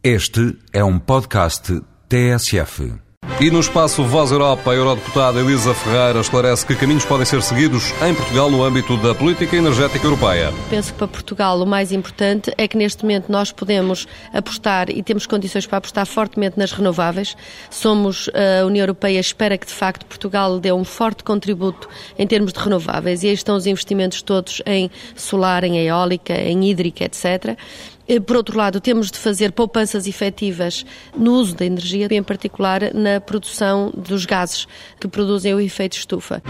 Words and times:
Este 0.00 0.56
é 0.72 0.84
um 0.84 0.96
podcast 0.96 1.82
TSF. 2.08 2.94
E 3.40 3.50
no 3.50 3.58
espaço 3.58 4.04
Voz 4.04 4.30
Europa, 4.30 4.70
a 4.70 4.74
eurodeputada 4.74 5.40
Elisa 5.40 5.74
Ferreira 5.74 6.20
esclarece 6.20 6.64
que 6.64 6.76
caminhos 6.76 7.04
podem 7.04 7.26
ser 7.26 7.42
seguidos 7.42 7.92
em 8.06 8.14
Portugal 8.14 8.48
no 8.48 8.62
âmbito 8.62 8.96
da 8.96 9.12
política 9.12 9.56
energética 9.56 10.06
europeia. 10.06 10.52
Penso 10.70 10.92
que 10.92 10.98
para 10.98 11.08
Portugal 11.08 11.60
o 11.60 11.66
mais 11.66 11.90
importante 11.90 12.52
é 12.56 12.68
que 12.68 12.76
neste 12.76 13.02
momento 13.02 13.30
nós 13.30 13.50
podemos 13.50 14.06
apostar 14.32 14.88
e 14.88 15.02
temos 15.02 15.26
condições 15.26 15.66
para 15.66 15.78
apostar 15.78 16.06
fortemente 16.06 16.56
nas 16.56 16.70
renováveis. 16.70 17.36
Somos, 17.68 18.30
a 18.62 18.64
União 18.66 18.84
Europeia 18.84 19.18
espera 19.18 19.58
que 19.58 19.66
de 19.66 19.74
facto 19.74 20.06
Portugal 20.06 20.60
dê 20.60 20.72
um 20.72 20.84
forte 20.84 21.24
contributo 21.24 21.88
em 22.16 22.26
termos 22.26 22.52
de 22.52 22.60
renováveis 22.60 23.24
e 23.24 23.28
aí 23.28 23.34
estão 23.34 23.56
os 23.56 23.66
investimentos 23.66 24.22
todos 24.22 24.62
em 24.64 24.90
solar, 25.16 25.64
em 25.64 25.76
eólica, 25.78 26.34
em 26.34 26.70
hídrica, 26.70 27.04
etc. 27.04 27.56
Eh, 28.08 28.18
por 28.18 28.36
outro 28.36 28.56
lado, 28.56 28.80
temos 28.80 29.10
de 29.10 29.18
fazer 29.18 29.52
poupanças 29.52 30.06
efetivas 30.06 30.84
no 31.16 31.34
uso 31.34 31.54
da 31.54 31.66
energia, 31.66 32.08
em 32.10 32.22
particular 32.22 32.94
na 32.94 33.20
produção 33.20 33.92
dos 33.94 34.24
gases 34.24 34.66
que 34.98 35.06
produzem 35.06 35.54
o 35.54 35.60
efeito 35.60 35.98
estufa. 35.98 36.42